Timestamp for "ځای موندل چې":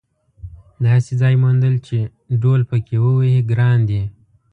1.21-1.97